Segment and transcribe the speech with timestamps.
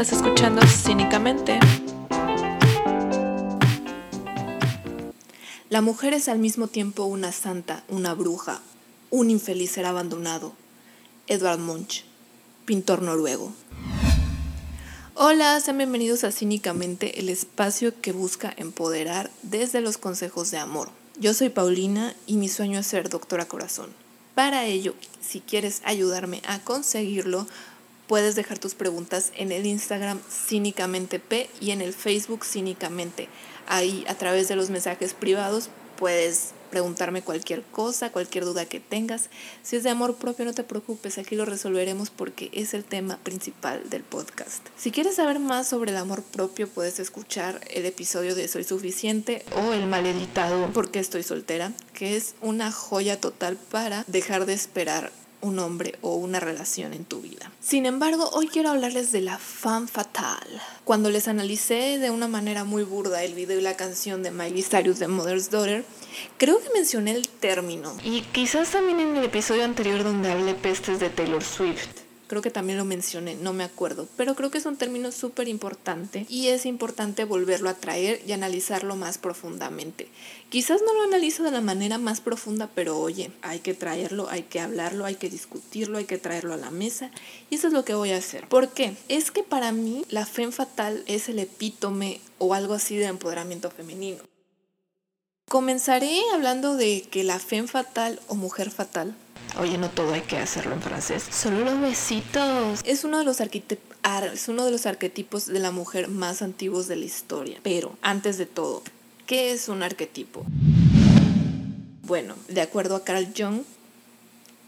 [0.00, 1.60] Estás escuchando cínicamente.
[5.68, 8.62] La mujer es al mismo tiempo una santa, una bruja,
[9.10, 10.54] un infeliz ser abandonado.
[11.26, 12.06] Edvard Munch,
[12.64, 13.52] pintor noruego.
[15.16, 20.88] Hola, sean bienvenidos a Cínicamente, el espacio que busca empoderar desde los consejos de amor.
[21.18, 23.90] Yo soy Paulina y mi sueño es ser doctora corazón.
[24.34, 27.46] Para ello, si quieres ayudarme a conseguirlo,
[28.10, 33.28] puedes dejar tus preguntas en el Instagram Cínicamente P y en el Facebook Cínicamente.
[33.68, 39.30] Ahí a través de los mensajes privados puedes preguntarme cualquier cosa, cualquier duda que tengas.
[39.62, 43.16] Si es de amor propio, no te preocupes, aquí lo resolveremos porque es el tema
[43.18, 44.66] principal del podcast.
[44.76, 49.44] Si quieres saber más sobre el amor propio, puedes escuchar el episodio de Soy Suficiente
[49.54, 54.54] o el mal editado porque estoy soltera, que es una joya total para dejar de
[54.54, 57.50] esperar un hombre o una relación en tu vida.
[57.60, 60.46] Sin embargo, hoy quiero hablarles de la fan fatal.
[60.84, 64.62] Cuando les analicé de una manera muy burda el video y la canción de Miley
[64.62, 65.84] Cyrus de Mother's Daughter,
[66.36, 67.96] creo que mencioné el término.
[68.04, 72.52] Y quizás también en el episodio anterior donde hablé pestes de Taylor Swift creo que
[72.52, 76.46] también lo mencioné, no me acuerdo, pero creo que es un término súper importante y
[76.46, 80.06] es importante volverlo a traer y analizarlo más profundamente.
[80.48, 84.44] Quizás no lo analizo de la manera más profunda, pero oye, hay que traerlo, hay
[84.44, 87.10] que hablarlo, hay que discutirlo, hay que traerlo a la mesa
[87.50, 88.46] y eso es lo que voy a hacer.
[88.46, 88.94] ¿Por qué?
[89.08, 93.72] Es que para mí la fe fatal es el epítome o algo así de empoderamiento
[93.72, 94.29] femenino.
[95.50, 99.16] Comenzaré hablando de que la fe fatal o mujer fatal
[99.58, 101.24] Oye, no todo hay que hacerlo en francés.
[101.28, 102.82] Solo los besitos.
[102.84, 106.94] Es uno de los es uno de los arquetipos de la mujer más antiguos de
[106.94, 107.58] la historia.
[107.64, 108.84] Pero, antes de todo,
[109.26, 110.46] ¿qué es un arquetipo?
[112.04, 113.62] Bueno, de acuerdo a Carl Jung,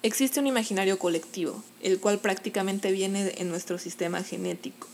[0.03, 4.89] existe un imaginario colectivo, el cual prácticamente viene en nuestro sistema genético.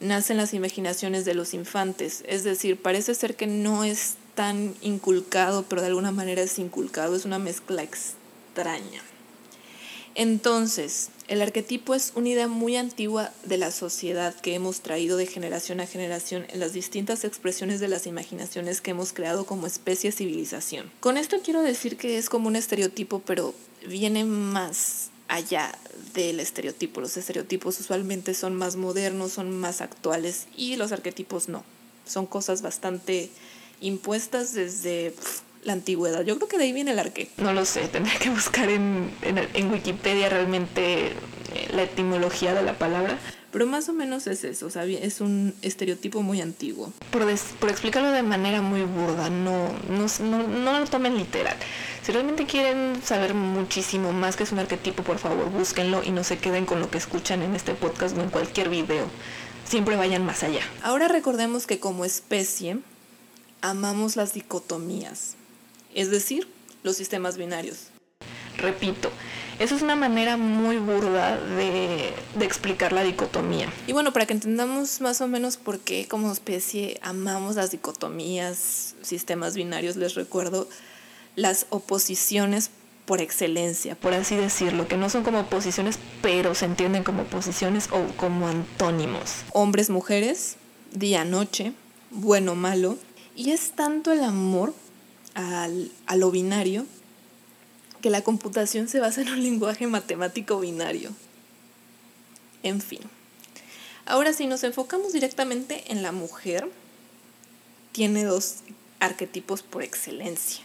[0.00, 4.76] Nace en las imaginaciones de los infantes, es decir, parece ser que no es tan
[4.82, 9.02] inculcado, pero de alguna manera es inculcado, es una mezcla extraña.
[10.14, 15.26] Entonces, el arquetipo es una idea muy antigua de la sociedad que hemos traído de
[15.26, 20.12] generación a generación en las distintas expresiones de las imaginaciones que hemos creado como especie
[20.12, 20.90] civilización.
[21.00, 23.54] Con esto quiero decir que es como un estereotipo, pero
[23.86, 25.76] viene más allá
[26.14, 27.00] del estereotipo.
[27.00, 31.64] Los estereotipos usualmente son más modernos, son más actuales y los arquetipos no.
[32.06, 33.30] Son cosas bastante
[33.80, 35.14] impuestas desde
[35.66, 36.22] la antigüedad.
[36.22, 37.28] Yo creo que de ahí viene el arque.
[37.36, 41.12] No lo sé, tendría que buscar en, en, Wikipedia realmente eh,
[41.74, 43.18] la etimología de la palabra.
[43.52, 46.92] Pero más o menos es eso, o sea, es un estereotipo muy antiguo.
[47.10, 47.24] Por,
[47.58, 51.56] por explicarlo de manera muy burda, no, no, no, no, lo tomen literal.
[52.02, 56.22] Si realmente quieren saber muchísimo más que es un arquetipo, por favor, búsquenlo y no
[56.22, 59.06] se queden con lo que escuchan en este podcast o en cualquier video.
[59.64, 60.60] Siempre vayan más allá.
[60.82, 62.78] Ahora recordemos que como especie
[63.70, 65.36] amamos las dicotomías
[65.96, 66.46] es decir,
[66.84, 67.88] los sistemas binarios.
[68.58, 69.10] Repito,
[69.58, 73.72] eso es una manera muy burda de, explicar la dicotomía.
[73.86, 78.94] Y bueno, para que entendamos más o menos por qué como especie amamos las dicotomías,
[79.02, 80.68] sistemas binarios, les recuerdo
[81.34, 82.70] las oposiciones
[83.06, 87.88] por excelencia, por así decirlo, que no son como oposiciones, pero se entienden como oposiciones
[87.90, 89.44] o como antónimos.
[89.52, 90.56] Hombres, mujeres,
[90.92, 91.72] día, noche,
[92.10, 92.98] bueno, malo.
[93.36, 94.74] Y es tanto el amor
[95.34, 96.86] al, a lo binario,
[98.00, 101.10] que la computación se basa en un lenguaje matemático binario.
[102.62, 103.00] En fin.
[104.06, 106.70] Ahora, si nos enfocamos directamente en la mujer,
[107.92, 108.56] tiene dos
[109.00, 110.64] arquetipos por excelencia.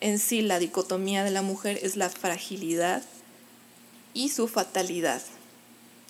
[0.00, 3.02] En sí, la dicotomía de la mujer es la fragilidad
[4.12, 5.22] y su fatalidad,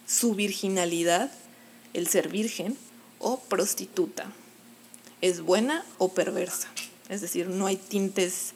[0.07, 1.31] su virginalidad,
[1.93, 2.77] el ser virgen
[3.19, 4.33] o prostituta.
[5.21, 6.69] Es buena o perversa.
[7.09, 8.53] Es decir, no hay tintes,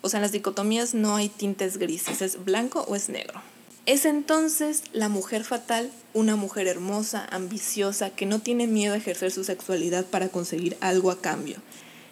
[0.00, 3.40] o sea, en las dicotomías no hay tintes grises, es blanco o es negro.
[3.84, 9.32] Es entonces la mujer fatal, una mujer hermosa, ambiciosa, que no tiene miedo a ejercer
[9.32, 11.56] su sexualidad para conseguir algo a cambio,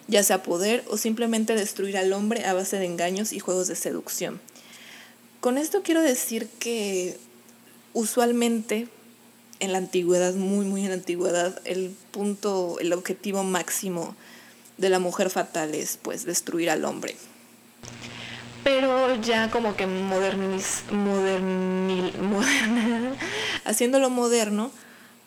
[0.07, 3.75] ya sea poder o simplemente destruir al hombre a base de engaños y juegos de
[3.75, 4.41] seducción.
[5.39, 7.17] Con esto quiero decir que
[7.93, 8.89] usualmente
[9.61, 14.15] en la antigüedad, muy, muy en la antigüedad, el punto, el objetivo máximo
[14.77, 17.15] de la mujer fatal es pues destruir al hombre.
[18.63, 22.11] Pero ya como que moderniz, modernil,
[23.65, 24.71] haciéndolo moderno,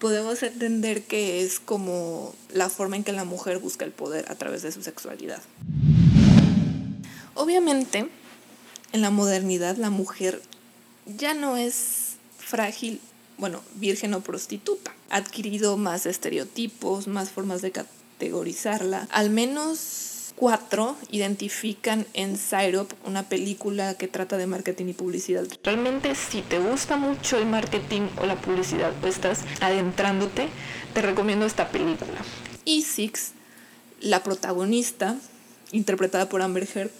[0.00, 4.34] podemos entender que es como la forma en que la mujer busca el poder a
[4.34, 5.42] través de su sexualidad.
[7.34, 8.08] Obviamente,
[8.92, 10.42] en la modernidad la mujer
[11.06, 13.00] ya no es frágil
[13.38, 14.94] bueno, virgen o prostituta.
[15.10, 19.08] Ha adquirido más estereotipos, más formas de categorizarla.
[19.10, 25.46] Al menos cuatro identifican en Syrup una película que trata de marketing y publicidad.
[25.62, 30.48] Realmente si te gusta mucho el marketing o la publicidad o estás adentrándote,
[30.92, 32.20] te recomiendo esta película.
[32.64, 33.32] Y Six,
[34.00, 35.16] la protagonista,
[35.72, 36.90] interpretada por Amber Heard,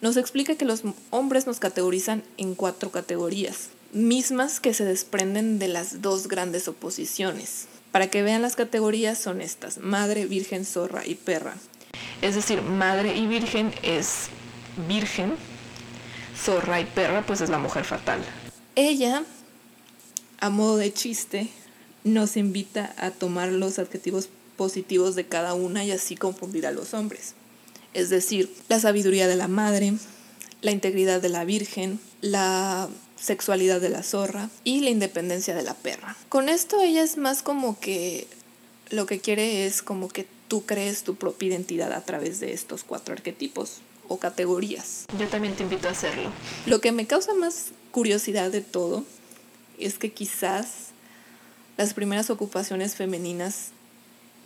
[0.00, 5.68] nos explica que los hombres nos categorizan en cuatro categorías, mismas que se desprenden de
[5.68, 7.66] las dos grandes oposiciones.
[7.92, 11.56] Para que vean las categorías son estas, madre, virgen, zorra y perra.
[12.20, 14.28] Es decir, madre y virgen es
[14.88, 15.34] virgen,
[16.36, 18.20] zorra y perra pues es la mujer fatal.
[18.74, 19.24] Ella,
[20.40, 21.48] a modo de chiste,
[22.04, 26.94] nos invita a tomar los adjetivos positivos de cada una y así confundir a los
[26.94, 27.34] hombres.
[27.94, 29.94] Es decir, la sabiduría de la madre,
[30.60, 32.88] la integridad de la virgen, la
[33.20, 36.16] sexualidad de la zorra y la independencia de la perra.
[36.28, 38.26] Con esto ella es más como que
[38.90, 42.84] lo que quiere es como que tú crees tu propia identidad a través de estos
[42.84, 43.78] cuatro arquetipos
[44.08, 45.04] o categorías.
[45.18, 46.30] Yo también te invito a hacerlo.
[46.66, 49.04] Lo que me causa más curiosidad de todo
[49.78, 50.88] es que quizás
[51.76, 53.70] las primeras ocupaciones femeninas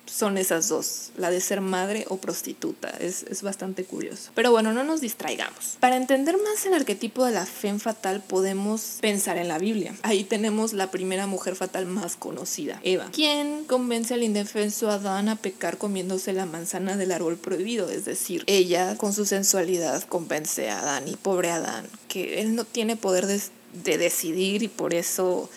[0.06, 2.88] son esas dos, la de ser madre o prostituta.
[3.00, 4.30] Es, bastante curioso.
[4.34, 5.76] Pero bueno, no nos distraigamos.
[5.80, 9.94] Para entender más el arquetipo de la fe fatal podemos pensar en la Biblia.
[10.02, 15.36] Ahí tenemos la primera mujer fatal más conocida, Eva, quien convence al indefenso Adán a
[15.36, 17.88] pecar comiéndose la manzana del árbol prohibido.
[17.88, 22.64] Es decir, ella con su sensualidad convence a Adán y pobre Adán, que él no
[22.64, 23.40] tiene poder de,
[23.84, 25.48] de decidir y por eso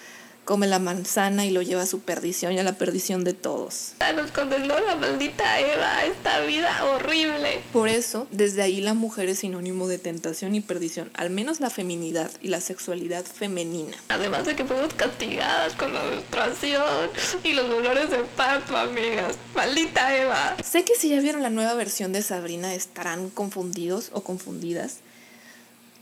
[0.45, 3.93] come la manzana y lo lleva a su perdición y a la perdición de todos.
[4.15, 7.61] Nos condenó la maldita Eva a esta vida horrible.
[7.73, 11.69] Por eso, desde ahí la mujer es sinónimo de tentación y perdición, al menos la
[11.69, 13.97] feminidad y la sexualidad femenina.
[14.07, 17.09] Además de que fuimos castigadas con la menstruación
[17.43, 19.35] y los dolores de parto, amigas.
[19.55, 20.55] Maldita Eva.
[20.63, 24.97] Sé que si ya vieron la nueva versión de Sabrina estarán confundidos o confundidas,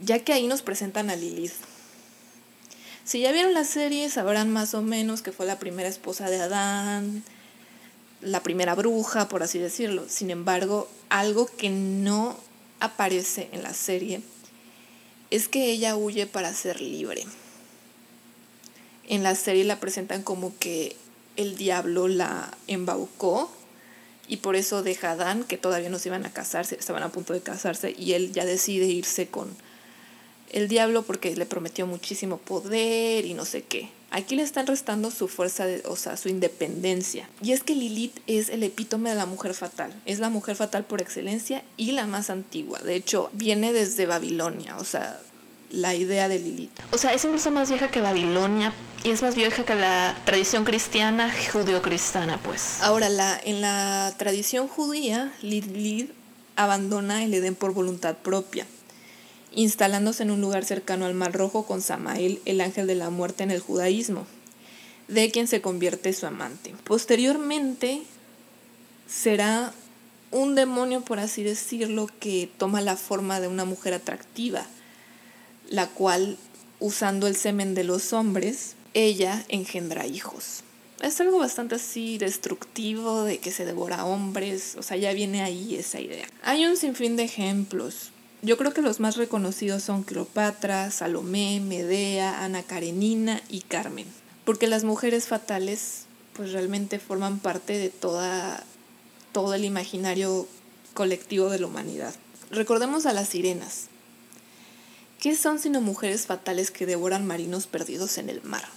[0.02, 1.54] ya que ahí nos presentan a Lilith
[3.04, 6.42] si ya vieron la serie, sabrán más o menos que fue la primera esposa de
[6.42, 7.24] Adán,
[8.22, 10.06] la primera bruja, por así decirlo.
[10.08, 12.38] Sin embargo, algo que no
[12.80, 14.22] aparece en la serie
[15.32, 17.26] es que ella huye para ser libre.
[19.08, 20.96] En la serie la presentan como que
[21.36, 23.52] el diablo la embaucó
[24.28, 27.12] y por eso deja a Adán, que todavía no se iban a casarse, estaban a
[27.12, 29.54] punto de casarse, y él ya decide irse con,
[30.54, 33.90] el diablo porque le prometió muchísimo poder y no sé qué.
[34.12, 37.28] Aquí le están restando su fuerza, de, o sea, su independencia.
[37.42, 39.92] Y es que Lilith es el epítome de la mujer fatal.
[40.06, 42.80] Es la mujer fatal por excelencia y la más antigua.
[42.80, 45.20] De hecho, viene desde Babilonia, o sea,
[45.72, 46.80] la idea de Lilith.
[46.92, 48.72] O sea, es incluso más vieja que Babilonia
[49.04, 52.84] y es más vieja que la tradición cristiana judio-cristiana, pues.
[52.84, 56.12] Ahora, la, en la tradición judía, Lilith
[56.56, 58.68] abandona el Edén por voluntad propia
[59.54, 63.44] instalándose en un lugar cercano al Mar Rojo con Samael, el ángel de la muerte
[63.44, 64.26] en el judaísmo,
[65.08, 66.74] de quien se convierte su amante.
[66.84, 68.02] Posteriormente
[69.08, 69.74] será
[70.32, 74.66] un demonio, por así decirlo, que toma la forma de una mujer atractiva,
[75.70, 76.38] la cual,
[76.80, 80.64] usando el semen de los hombres, ella engendra hijos.
[81.02, 85.76] Es algo bastante así destructivo de que se devora hombres, o sea, ya viene ahí
[85.76, 86.26] esa idea.
[86.44, 88.13] Hay un sinfín de ejemplos.
[88.44, 94.06] Yo creo que los más reconocidos son Cleopatra, Salomé, Medea, Ana Karenina y Carmen,
[94.44, 98.62] porque las mujeres fatales pues realmente forman parte de toda,
[99.32, 100.46] todo el imaginario
[100.94, 102.14] colectivo de la humanidad.
[102.52, 103.86] Recordemos a las sirenas.
[105.22, 108.68] ¿Qué son sino mujeres fatales que devoran marinos perdidos en el mar?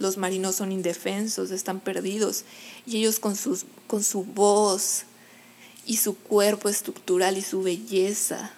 [0.00, 2.44] Los marinos son indefensos, están perdidos,
[2.86, 5.04] y ellos con, sus, con su voz
[5.86, 8.52] y su cuerpo estructural y su belleza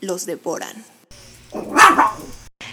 [0.00, 0.84] los devoran.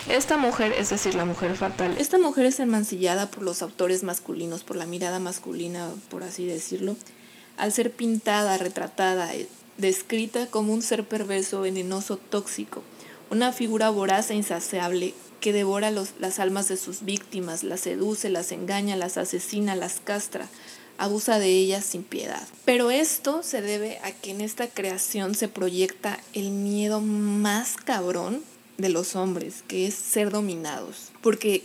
[0.10, 4.64] Esta mujer, es decir, la mujer fatal, esta mujer es emancillada por los autores masculinos,
[4.64, 6.96] por la mirada masculina, por así decirlo,
[7.58, 12.84] al ser pintada, retratada, eh, descrita como un ser perverso, venenoso, tóxico,
[13.30, 18.52] una figura voraz e insaciable que devora las almas de sus víctimas, las seduce, las
[18.52, 20.48] engaña, las asesina, las castra,
[20.98, 22.48] abusa de ellas sin piedad.
[22.66, 28.42] Pero esto se debe a que en esta creación se proyecta el miedo más cabrón
[28.78, 31.64] de los hombres, que es ser dominados, porque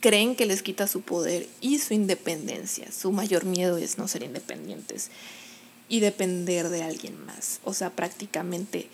[0.00, 2.90] creen que les quita su poder y su independencia.
[2.92, 5.10] Su mayor miedo es no ser independientes
[5.88, 7.60] y depender de alguien más.
[7.64, 8.88] O sea, prácticamente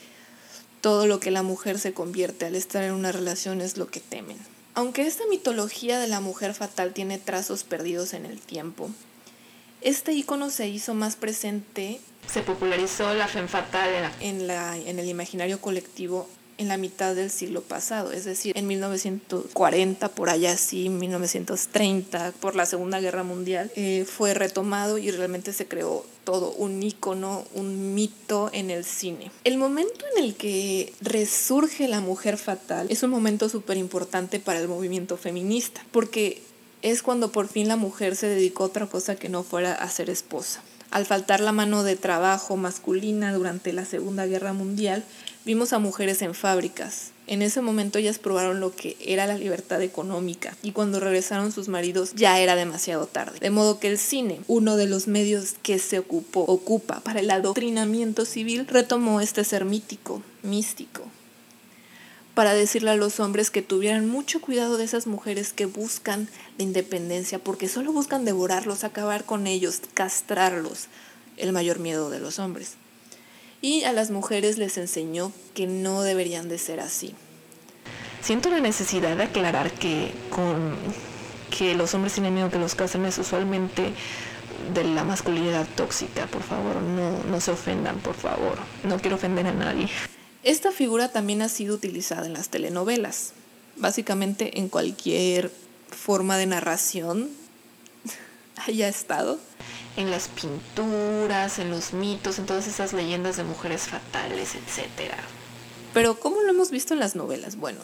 [0.81, 4.01] todo lo que la mujer se convierte al estar en una relación es lo que
[4.01, 4.37] temen.
[4.75, 8.91] Aunque esta mitología de la mujer fatal tiene trazos perdidos en el tiempo,
[9.85, 13.89] este icono se hizo más presente, se popularizó la femme fatal
[14.21, 16.27] en, la, en el imaginario colectivo
[16.59, 22.55] en la mitad del siglo pasado, es decir, en 1940, por allá sí, 1930, por
[22.55, 27.95] la Segunda Guerra Mundial, eh, fue retomado y realmente se creó todo un icono, un
[27.95, 29.31] mito en el cine.
[29.43, 34.61] El momento en el que resurge la mujer fatal es un momento súper importante para
[34.61, 36.43] el movimiento feminista, porque
[36.85, 39.89] es cuando por fin la mujer se dedicó a otra cosa que no fuera a
[39.89, 40.63] ser esposa.
[40.91, 45.03] Al faltar la mano de trabajo masculina durante la Segunda Guerra Mundial,
[45.47, 47.13] vimos a mujeres en fábricas.
[47.27, 51.69] En ese momento ellas probaron lo que era la libertad económica y cuando regresaron sus
[51.69, 53.39] maridos ya era demasiado tarde.
[53.41, 58.27] De modo que el cine, uno de los medios que se ocupa para el adoctrinamiento
[58.27, 61.01] civil, retomó este ser mítico, místico,
[62.35, 66.65] para decirle a los hombres que tuvieran mucho cuidado de esas mujeres que buscan la
[66.65, 70.89] independencia, porque solo buscan devorarlos, acabar con ellos, castrarlos,
[71.37, 72.75] el mayor miedo de los hombres.
[73.63, 77.15] Y a las mujeres les enseñó que no deberían de ser así.
[78.21, 80.77] Siento la necesidad de aclarar que con
[81.57, 83.93] que los hombres tienen miedo que los casen es usualmente
[84.73, 88.59] de la masculinidad tóxica, por favor, no, no se ofendan, por favor.
[88.83, 89.89] No quiero ofender a nadie.
[90.45, 93.33] Esta figura también ha sido utilizada en las telenovelas,
[93.77, 95.51] básicamente en cualquier
[95.89, 97.31] forma de narración
[98.67, 99.39] haya estado.
[99.97, 105.15] En las pinturas, en los mitos, en todas esas leyendas de mujeres fatales, etc.
[105.95, 107.57] Pero ¿cómo lo hemos visto en las novelas?
[107.57, 107.81] Bueno,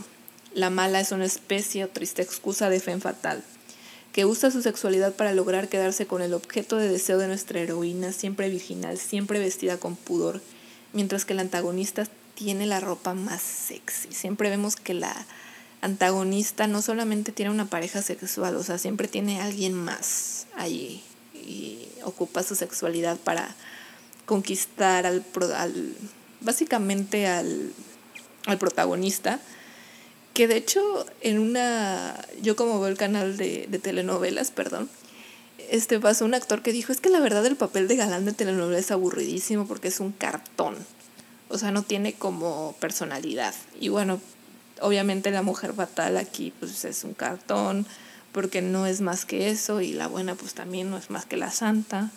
[0.53, 3.43] la mala es una especie o triste excusa de fe fatal,
[4.13, 8.13] que usa su sexualidad para lograr quedarse con el objeto de deseo de nuestra heroína,
[8.13, 10.43] siempre virginal, siempre vestida con pudor,
[10.93, 12.07] mientras que el antagonista
[12.41, 14.15] tiene la ropa más sexy.
[14.15, 15.15] Siempre vemos que la
[15.83, 21.03] antagonista no solamente tiene una pareja sexual, o sea, siempre tiene alguien más allí
[21.35, 23.55] y ocupa su sexualidad para
[24.25, 25.23] conquistar al,
[25.55, 25.95] al
[26.41, 27.73] básicamente al,
[28.47, 29.39] al protagonista
[30.33, 34.89] que de hecho en una yo como veo el canal de, de telenovelas perdón
[35.71, 38.33] este pasó un actor que dijo es que la verdad el papel de galán de
[38.33, 40.77] telenovela es aburridísimo porque es un cartón
[41.51, 43.55] o sea, no tiene como personalidad.
[43.79, 44.21] Y bueno,
[44.81, 47.87] obviamente la mujer fatal aquí pues es un cartón,
[48.33, 51.37] porque no es más que eso, y la buena pues también no es más que
[51.37, 52.11] la santa.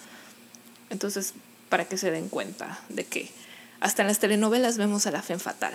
[0.89, 1.33] Entonces,
[1.69, 3.31] para que se den cuenta de que
[3.79, 5.73] hasta en las telenovelas vemos a la fe fatal.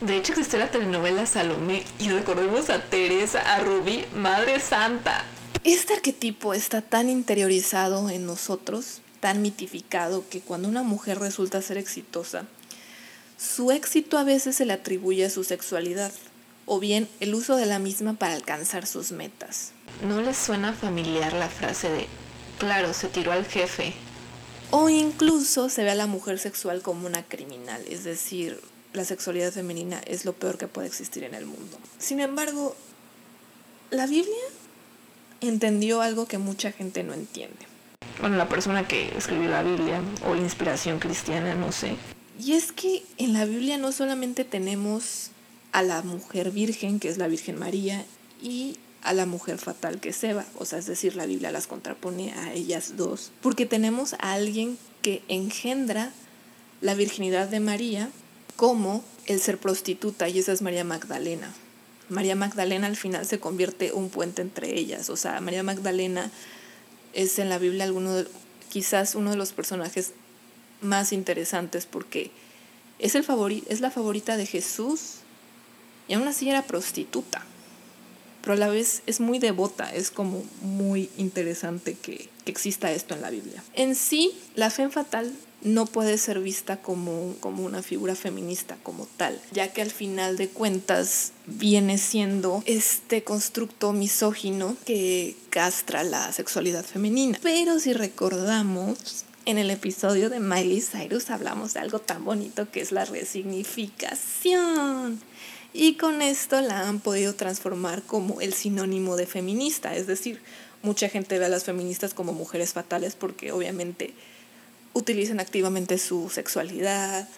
[0.00, 5.24] De hecho, existe la telenovela Salomé y recordemos a Teresa, a Rubí, Madre Santa.
[5.64, 11.76] Este arquetipo está tan interiorizado en nosotros, tan mitificado, que cuando una mujer resulta ser
[11.76, 12.46] exitosa,
[13.40, 16.12] su éxito a veces se le atribuye a su sexualidad,
[16.66, 19.72] o bien el uso de la misma para alcanzar sus metas.
[20.06, 22.06] ¿No les suena familiar la frase de,
[22.58, 23.94] claro, se tiró al jefe?
[24.70, 28.60] O incluso se ve a la mujer sexual como una criminal, es decir,
[28.92, 31.78] la sexualidad femenina es lo peor que puede existir en el mundo.
[31.98, 32.76] Sin embargo,
[33.90, 34.34] la Biblia
[35.40, 37.66] entendió algo que mucha gente no entiende.
[38.20, 41.96] Bueno, la persona que escribió la Biblia o la inspiración cristiana, no sé,
[42.40, 45.30] y es que en la Biblia no solamente tenemos
[45.72, 48.04] a la mujer virgen, que es la Virgen María,
[48.42, 50.46] y a la mujer fatal, que es Eva.
[50.56, 53.30] O sea, es decir, la Biblia las contrapone a ellas dos.
[53.42, 56.12] Porque tenemos a alguien que engendra
[56.80, 58.10] la virginidad de María
[58.56, 61.52] como el ser prostituta, y esa es María Magdalena.
[62.08, 65.10] María Magdalena al final se convierte un puente entre ellas.
[65.10, 66.30] O sea, María Magdalena
[67.12, 68.24] es en la Biblia alguno
[68.70, 70.12] quizás uno de los personajes
[70.80, 72.30] más interesantes porque
[72.98, 73.24] es, el
[73.68, 75.16] es la favorita de Jesús
[76.08, 77.44] y aún así era prostituta.
[78.42, 83.14] Pero a la vez es muy devota, es como muy interesante que, que exista esto
[83.14, 83.62] en la Biblia.
[83.74, 89.06] En sí, la fe fatal no puede ser vista como, como una figura feminista como
[89.16, 96.32] tal, ya que al final de cuentas viene siendo este constructo misógino que castra la
[96.32, 97.38] sexualidad femenina.
[97.42, 102.80] Pero si recordamos, en el episodio de Miley Cyrus hablamos de algo tan bonito que
[102.80, 105.20] es la resignificación.
[105.72, 109.94] Y con esto la han podido transformar como el sinónimo de feminista.
[109.94, 110.40] Es decir,
[110.82, 114.14] mucha gente ve a las feministas como mujeres fatales porque obviamente
[114.92, 117.28] utilizan activamente su sexualidad,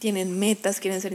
[0.00, 1.14] tienen metas, quieren ser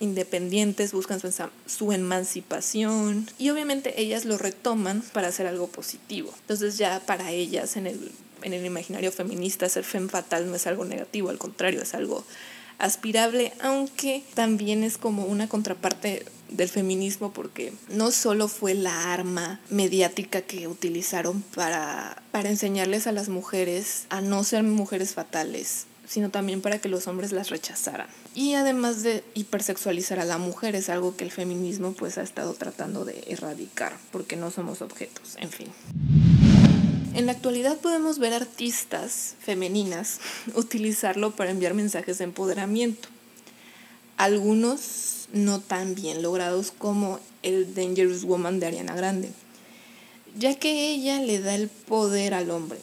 [0.00, 1.32] independientes, buscan su,
[1.66, 6.32] su, emancipación y obviamente ellas lo retoman para hacer algo positivo.
[6.42, 8.12] Entonces ya para ellas en el
[8.42, 12.24] en el imaginario feminista ser femme fatal no es algo negativo, al contrario, es algo
[12.78, 19.60] aspirable, aunque también es como una contraparte del feminismo porque no solo fue la arma
[19.70, 26.30] mediática que utilizaron para, para enseñarles a las mujeres a no ser mujeres fatales, sino
[26.30, 28.08] también para que los hombres las rechazaran.
[28.34, 32.54] Y además de hipersexualizar a la mujer es algo que el feminismo pues ha estado
[32.54, 35.68] tratando de erradicar, porque no somos objetos, en fin.
[37.16, 40.20] En la actualidad podemos ver artistas femeninas
[40.54, 43.08] utilizarlo para enviar mensajes de empoderamiento.
[44.16, 49.30] Algunos no tan bien logrados como el Dangerous Woman de Ariana Grande,
[50.38, 52.78] ya que ella le da el poder al hombre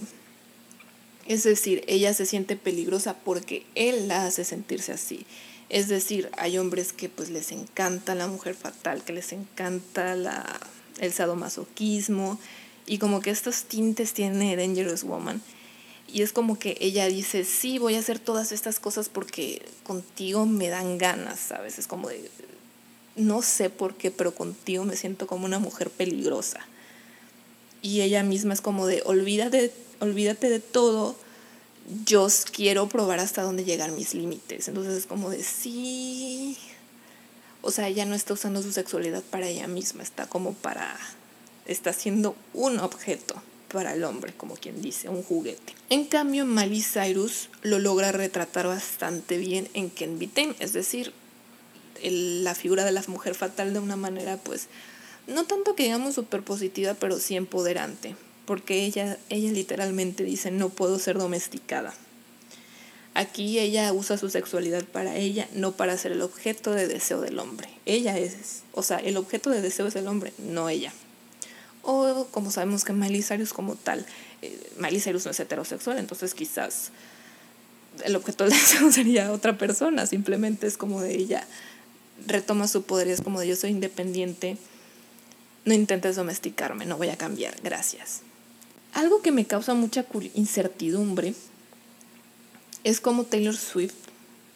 [1.25, 5.25] es decir, ella se siente peligrosa porque él la hace sentirse así.
[5.69, 10.59] Es decir, hay hombres que pues les encanta la mujer fatal, que les encanta la,
[10.99, 12.39] el sadomasoquismo
[12.85, 15.41] y como que estos tintes tiene Dangerous Woman.
[16.07, 20.45] Y es como que ella dice, sí, voy a hacer todas estas cosas porque contigo
[20.45, 21.79] me dan ganas, ¿sabes?
[21.79, 22.29] Es como de,
[23.15, 26.59] no sé por qué, pero contigo me siento como una mujer peligrosa.
[27.81, 29.73] Y ella misma es como de, olvídate
[30.03, 31.15] olvídate de todo,
[32.05, 34.67] yo quiero probar hasta dónde llegan mis límites.
[34.67, 36.57] Entonces es como de sí.
[37.61, 40.97] O sea, ella no está usando su sexualidad para ella misma, está como para.
[41.65, 43.41] Está siendo un objeto
[43.71, 45.73] para el hombre, como quien dice, un juguete.
[45.89, 51.13] En cambio, Miley Cyrus lo logra retratar bastante bien en Ken Tame, es decir,
[52.01, 54.67] la figura de la mujer fatal de una manera, pues,
[55.27, 58.15] no tanto que digamos súper positiva, pero sí empoderante
[58.45, 61.93] porque ella, ella literalmente dice no puedo ser domesticada.
[63.15, 67.37] Aquí ella usa su sexualidad para ella, no para ser el objeto de deseo del
[67.37, 67.69] hombre.
[67.85, 70.91] Ella es, o sea, el objeto de deseo es el hombre, no ella.
[71.83, 74.05] O como sabemos que Miley Cyrus como tal,
[74.41, 76.91] eh, Miley no es heterosexual, entonces quizás
[78.03, 81.45] el objeto del deseo sería otra persona, simplemente es como de ella
[82.25, 84.57] retoma su poder es como de yo soy independiente,
[85.65, 88.21] no intentes domesticarme, no voy a cambiar, gracias.
[88.93, 91.33] Algo que me causa mucha incertidumbre
[92.83, 93.95] es cómo Taylor Swift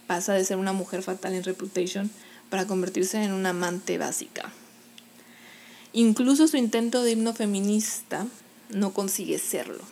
[0.06, 2.10] pasa de ser una mujer fatal en Reputation
[2.50, 4.52] para convertirse en una amante básica.
[5.98, 8.28] Incluso su intento de himno feminista
[8.70, 9.84] no consigue serlo.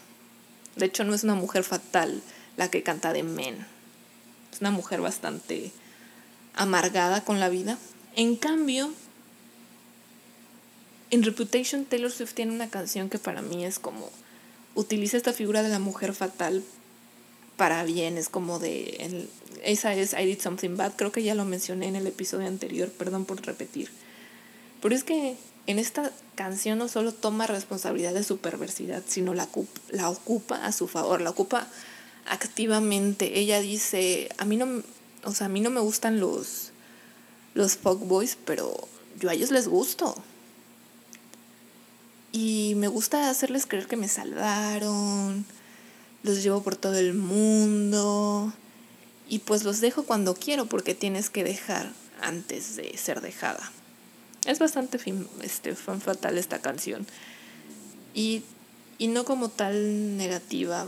[0.75, 2.21] De hecho, no es una mujer fatal
[2.57, 3.65] la que canta de Men.
[4.53, 5.71] Es una mujer bastante
[6.53, 7.79] amargada con la vida.
[8.15, 8.93] En cambio,
[11.09, 14.11] en Reputation Taylor Swift tiene una canción que para mí es como
[14.75, 16.63] utiliza esta figura de la mujer fatal
[17.57, 19.27] para bien, es como de,
[19.63, 22.91] esa es I Did Something Bad, creo que ya lo mencioné en el episodio anterior,
[22.91, 23.89] perdón por repetir.
[24.83, 25.35] Pero es que
[25.67, 29.47] en esta canción no solo toma responsabilidad de su perversidad, sino la,
[30.07, 31.67] ocupa a su favor, la ocupa
[32.27, 33.39] activamente.
[33.39, 34.83] Ella dice, a mí no,
[35.23, 36.71] o sea, a mí no me gustan los,
[37.53, 38.75] los fuckboys, pero
[39.19, 40.15] yo a ellos les gusto.
[42.31, 45.45] Y me gusta hacerles creer que me salvaron,
[46.23, 48.53] los llevo por todo el mundo
[49.27, 53.71] y pues los dejo cuando quiero porque tienes que dejar antes de ser dejada.
[54.45, 57.05] Es bastante fin, este, fan fatal esta canción
[58.13, 58.43] y,
[58.97, 60.87] y no como tal negativa,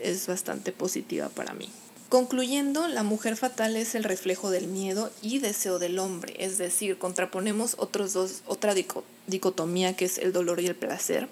[0.00, 1.70] es bastante positiva para mí.
[2.08, 6.98] Concluyendo, la mujer fatal es el reflejo del miedo y deseo del hombre, es decir,
[6.98, 8.74] contraponemos otros dos, otra
[9.26, 11.28] dicotomía que es el dolor y el placer,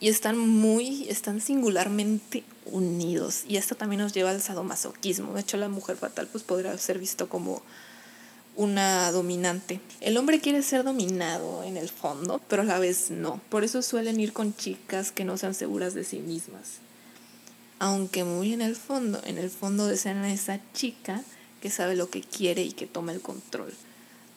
[0.00, 5.34] y están muy, están singularmente unidos, y esto también nos lleva al sadomasoquismo.
[5.34, 7.62] De hecho, la mujer fatal pues podría ser visto como
[8.56, 9.80] una dominante.
[10.00, 13.40] El hombre quiere ser dominado en el fondo, pero a la vez no.
[13.48, 16.80] Por eso suelen ir con chicas que no sean seguras de sí mismas
[17.82, 21.24] aunque muy en el fondo, en el fondo desean a esa chica
[21.60, 23.74] que sabe lo que quiere y que toma el control.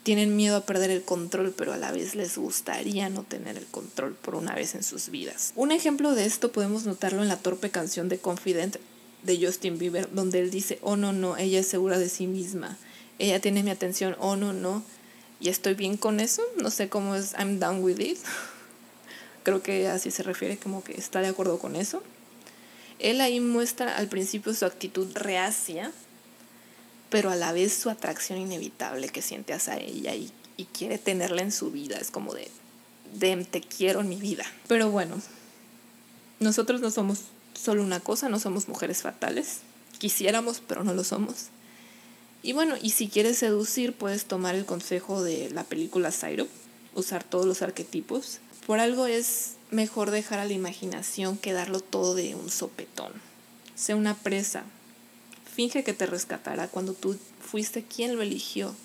[0.01, 3.67] Tienen miedo a perder el control, pero a la vez les gustaría no tener el
[3.67, 5.53] control por una vez en sus vidas.
[5.55, 8.77] Un ejemplo de esto podemos notarlo en la torpe canción de Confident
[9.21, 12.79] de Justin Bieber, donde él dice, oh no, no, ella es segura de sí misma,
[13.19, 14.83] ella tiene mi atención, oh no, no,
[15.39, 18.17] y estoy bien con eso, no sé cómo es, I'm done with it.
[19.43, 22.01] Creo que así se refiere, como que está de acuerdo con eso.
[22.99, 25.91] Él ahí muestra al principio su actitud reacia,
[27.09, 30.31] pero a la vez su atracción inevitable que siente hacia ella y,
[30.73, 31.97] quiere tenerla en su vida.
[31.97, 32.49] Es como de,
[33.13, 34.45] de, te quiero en mi vida.
[34.67, 35.21] Pero bueno,
[36.39, 39.59] nosotros no somos solo una cosa, no somos mujeres fatales.
[39.99, 41.49] Quisiéramos, pero no lo somos.
[42.45, 46.47] Y bueno, y si quieres seducir, puedes tomar el consejo de la película Syrup,
[46.93, 48.37] usar todos los arquetipos.
[48.67, 53.13] Por algo es mejor dejar a la imaginación que darlo todo de un sopetón.
[53.73, 54.63] Sé una presa
[55.55, 58.75] finge que te rescatará cuando tú fuiste quien lo eligió.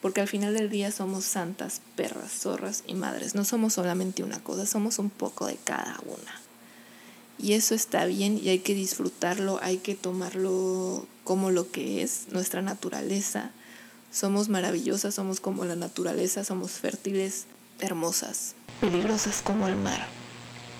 [0.00, 3.34] Porque al final del día somos santas, perras, zorras y madres.
[3.34, 6.45] No somos solamente una cosa, somos un poco de cada una.
[7.38, 12.28] Y eso está bien y hay que disfrutarlo, hay que tomarlo como lo que es,
[12.30, 13.50] nuestra naturaleza.
[14.10, 17.44] Somos maravillosas, somos como la naturaleza, somos fértiles,
[17.80, 18.54] hermosas.
[18.80, 20.06] Peligrosas como el mar,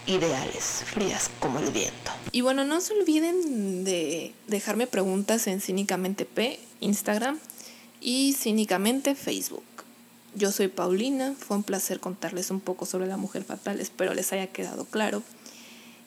[0.06, 2.12] ideales, frías como el viento.
[2.32, 7.38] Y bueno, no se olviden de dejarme preguntas en Cínicamente P, Instagram
[8.00, 9.64] y Cínicamente Facebook.
[10.34, 14.32] Yo soy Paulina, fue un placer contarles un poco sobre la mujer fatal, espero les
[14.32, 15.22] haya quedado claro